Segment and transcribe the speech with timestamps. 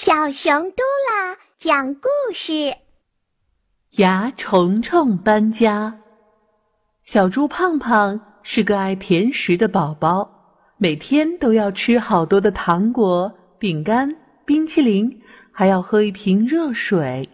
[0.00, 2.72] 小熊嘟啦讲故事：
[3.96, 5.98] 牙虫虫搬家。
[7.02, 10.30] 小猪胖胖是个爱甜食的宝宝，
[10.76, 14.08] 每天都要吃好多的糖果、饼干、
[14.46, 17.28] 冰淇淋，还要喝一瓶热水。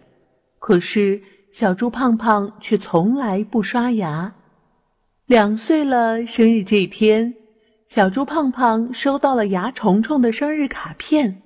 [0.57, 1.21] 可是
[1.51, 4.33] 小猪胖胖却从来不刷牙。
[5.27, 7.35] 两岁了，生日这天，
[7.85, 11.43] 小猪胖胖收到了牙虫虫的生日卡片。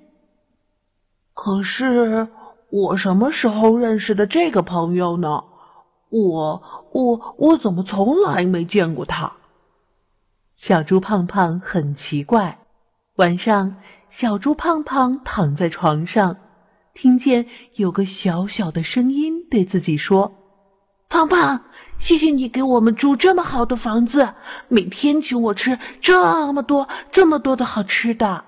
[1.42, 2.28] 可是
[2.70, 5.42] 我什么时候认识的这个朋友呢？
[6.10, 6.62] 我
[6.92, 9.32] 我我怎么从来没见过他？
[10.58, 12.60] 小猪胖胖很奇怪。
[13.16, 13.78] 晚上，
[14.10, 16.36] 小猪胖胖躺在床上，
[16.94, 20.34] 听见有个小小的声音对自己说
[21.08, 21.64] ：“胖胖，
[22.00, 24.34] 谢谢你给我们住这么好的房子，
[24.68, 28.44] 每天请我吃这么多这么多的好吃的。”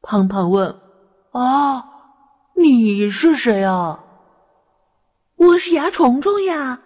[0.00, 0.74] 胖胖问。
[1.38, 1.84] 啊，
[2.56, 4.02] 你是谁啊？
[5.36, 6.80] 我是牙虫虫呀，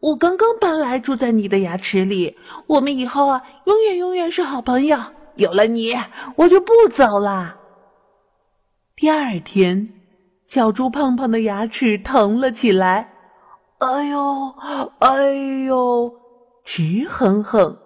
[0.00, 4.98] 我刚刚搬来住在你的牙齿里，我们以后啊，永远永远是好朋友。
[5.36, 5.94] 有了你，
[6.36, 7.54] 我就不走了。
[8.94, 9.88] 第二天，
[10.44, 13.10] 小猪胖胖的牙齿疼了起来，
[13.78, 14.54] 哎呦，
[14.98, 15.32] 哎
[15.64, 16.12] 呦，
[16.62, 17.78] 直哼哼，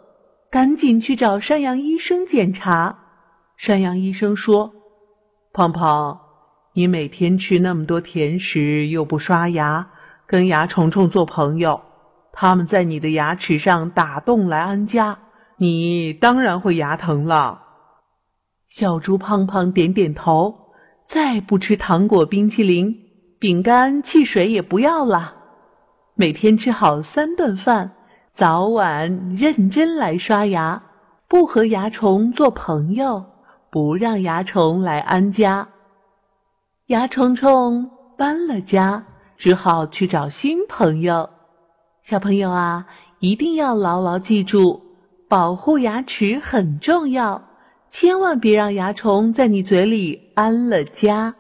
[0.51, 2.99] 赶紧去找山羊医生检查。
[3.57, 4.73] 山羊医生说。
[5.59, 6.21] 胖胖，
[6.75, 9.89] 你每天吃那么多甜食，又不刷牙，
[10.25, 11.81] 跟牙虫虫做朋友，
[12.33, 15.19] 他们在你的牙齿上打洞来安家，
[15.57, 17.61] 你当然会牙疼了。
[18.69, 20.55] 小猪胖胖点点头，
[21.05, 22.95] 再不吃糖果、冰淇淋、
[23.41, 25.35] 饼干、汽水也不要了，
[26.15, 27.91] 每天吃好三顿饭，
[28.31, 30.81] 早晚认真来刷牙，
[31.27, 33.27] 不和牙虫做朋友。
[33.71, 35.69] 不让蚜虫来安家，
[36.87, 39.05] 蚜虫虫搬了家，
[39.37, 41.29] 只好去找新朋友。
[42.03, 42.87] 小朋友啊，
[43.21, 44.81] 一定要牢牢记住，
[45.29, 47.43] 保护牙齿很重要，
[47.91, 51.35] 千万别让蚜虫在你嘴里安了家。